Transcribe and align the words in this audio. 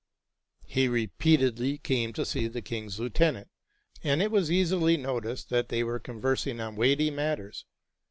He 0.65 0.87
repeatedly 0.87 1.77
came 1.77 2.11
to 2.13 2.25
see 2.25 2.47
the 2.47 2.63
king's 2.63 2.99
lieutenant, 2.99 3.49
and 4.03 4.19
it 4.19 4.31
was 4.31 4.49
easily 4.51 4.97
noticed 4.97 5.51
that 5.51 5.69
they 5.69 5.83
were 5.83 5.99
conversing 5.99 6.59
on 6.59 6.75
weighty 6.75 7.11
matters. 7.11 7.65